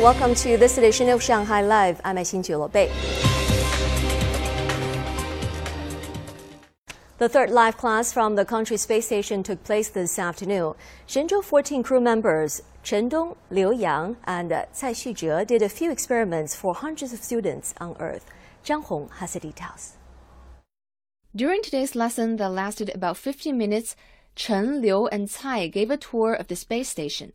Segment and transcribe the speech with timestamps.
[0.00, 2.00] Welcome to this edition of Shanghai Live.
[2.06, 2.88] I'm Xin Bei.
[7.18, 10.72] The third live class from the country space station took place this afternoon.
[11.06, 16.54] Shenzhou 14 crew members Chen Dong, Liu Yang, and Cai Xuzhe did a few experiments
[16.54, 18.24] for hundreds of students on Earth.
[18.64, 19.98] Zhang Hong has the details.
[21.36, 23.96] During today's lesson that lasted about 15 minutes,
[24.34, 27.34] Chen, Liu, and Cai gave a tour of the space station.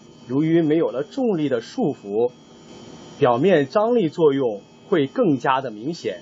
[0.31, 2.31] 由于没有了重力的束缚，
[3.19, 6.21] 表面张力作用会更加的明显。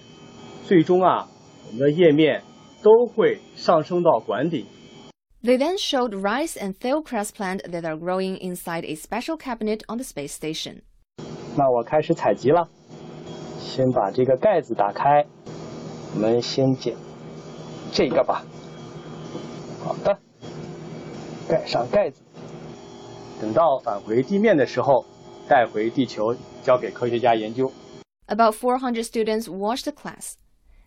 [0.66, 1.28] 最终啊，
[1.68, 2.42] 我们的液面
[2.82, 4.66] 都会上升到管顶。
[5.44, 9.98] They then showed rice and thail cress plant that are growing inside a special cabinet on
[9.98, 10.82] the space station.
[11.56, 12.68] 那我开始采集了，
[13.60, 15.24] 先把这个盖子打开，
[16.16, 16.96] 我们先捡
[17.92, 18.44] 这个吧。
[19.84, 20.18] 好的，
[21.48, 22.24] 盖上盖子。
[23.41, 25.05] 等到返回地面的时候，
[25.49, 27.71] 带回地球交给科学家研究。
[28.27, 30.37] About 400 students watched the class.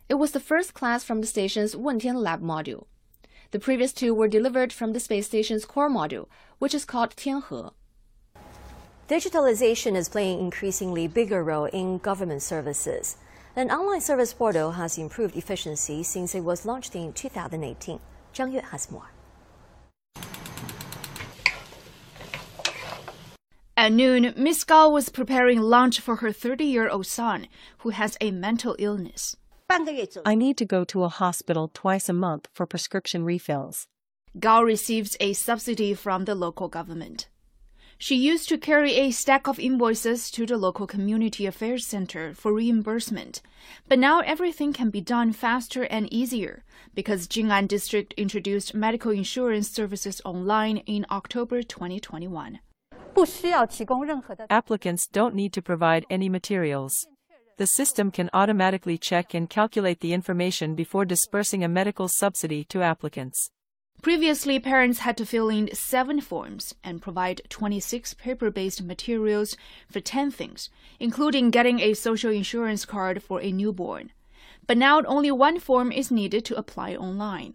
[0.10, 2.86] It was the first class from the station's Wentian Lab module.
[3.52, 6.28] The previous two were delivered from the space station's core module,
[6.60, 7.72] which is called Tianhe.
[9.08, 13.18] Digitalization is playing an increasingly bigger role in government services.
[13.56, 18.00] An online service portal has improved efficiency since it was launched in 2018.
[18.34, 19.12] Zhang Yue has more.
[23.83, 28.17] At noon, Miss Gao was preparing lunch for her 30 year old son, who has
[28.21, 29.37] a mental illness.
[30.25, 33.89] I need to go to a hospital twice a month for prescription refills.
[34.39, 37.29] Gao receives a subsidy from the local government.
[37.99, 42.53] She used to carry a stack of invoices to the local community affairs center for
[42.53, 43.43] reimbursement,
[43.89, 46.63] but now everything can be done faster and easier
[46.95, 52.61] because Jing'an District introduced medical insurance services online in October 2021.
[54.51, 57.07] Applicants don't need to provide any materials.
[57.59, 62.83] The system can automatically check and calculate the information before dispersing a medical subsidy to
[62.83, 63.51] applicants.
[64.03, 69.57] Previously, parents had to fill in seven forms and provide 26 paper based materials
[69.89, 74.11] for 10 things, including getting a social insurance card for a newborn.
[74.67, 77.55] But now only one form is needed to apply online.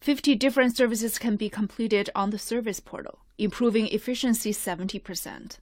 [0.00, 5.58] 50 different services can be completed on the service portal, improving efficiency 70%.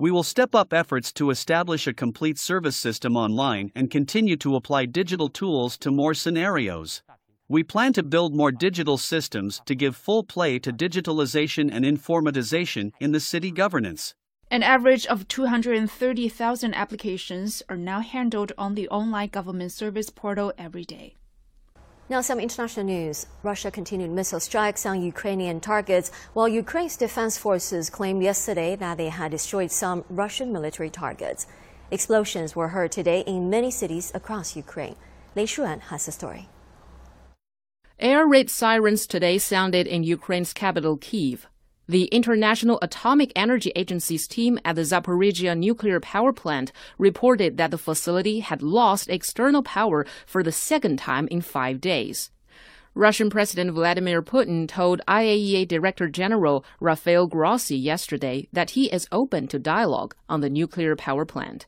[0.00, 4.56] We will step up efforts to establish a complete service system online and continue to
[4.56, 7.02] apply digital tools to more scenarios.
[7.48, 12.92] We plan to build more digital systems to give full play to digitalization and informatization
[13.00, 14.14] in the city governance.
[14.50, 20.84] An average of 230,000 applications are now handled on the online government service portal every
[20.84, 21.16] day.
[22.06, 23.26] Now, some international news.
[23.42, 29.08] Russia continued missile strikes on Ukrainian targets, while Ukraine's defense forces claimed yesterday that they
[29.08, 31.46] had destroyed some Russian military targets.
[31.90, 34.96] Explosions were heard today in many cities across Ukraine.
[35.34, 36.50] Lei Shuran has the story.
[37.98, 41.46] Air raid sirens today sounded in Ukraine's capital, Kiev.
[41.86, 47.76] The International Atomic Energy Agency's team at the Zaporizhia nuclear power plant reported that the
[47.76, 52.30] facility had lost external power for the second time in five days.
[52.94, 59.46] Russian President Vladimir Putin told IAEA Director General Rafael Grossi yesterday that he is open
[59.48, 61.66] to dialogue on the nuclear power plant.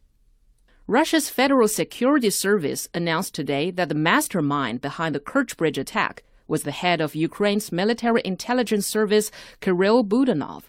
[0.87, 6.63] Russia's Federal Security Service announced today that the mastermind behind the Kerch Bridge attack was
[6.63, 9.31] the head of Ukraine's military intelligence service,
[9.61, 10.65] Kirill Budanov.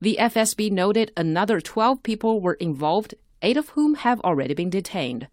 [0.00, 5.28] The FSB noted another 12 people were involved, eight of whom have already been detained.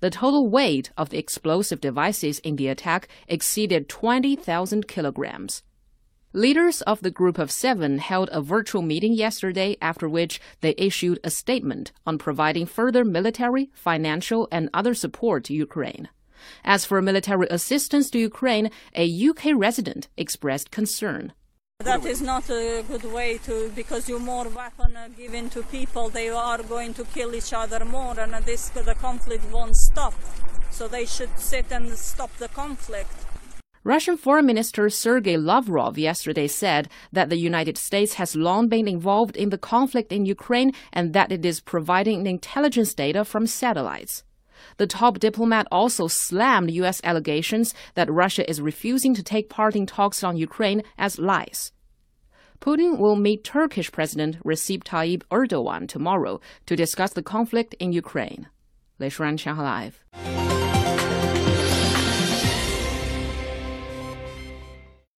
[0.00, 5.62] The total weight of the explosive devices in the attack exceeded 20,000 kilograms.
[6.34, 11.20] Leaders of the Group of Seven held a virtual meeting yesterday, after which they issued
[11.22, 16.08] a statement on providing further military, financial, and other support to Ukraine.
[16.64, 21.32] As for military assistance to Ukraine, a UK resident expressed concern.
[21.80, 26.28] That is not a good way to, because you more weapon given to people, they
[26.28, 30.14] are going to kill each other more, and this the conflict won't stop.
[30.70, 33.10] So they should sit and stop the conflict.
[33.84, 39.36] Russian Foreign Minister Sergei Lavrov yesterday said that the United States has long been involved
[39.36, 44.22] in the conflict in Ukraine and that it is providing intelligence data from satellites.
[44.77, 47.01] The top diplomat also slammed U.S.
[47.03, 51.71] allegations that Russia is refusing to take part in talks on Ukraine as lies.
[52.59, 58.47] Putin will meet Turkish President Recep Tayyip Erdogan tomorrow to discuss the conflict in Ukraine.
[58.97, 60.50] 雷舒然，上海 Live。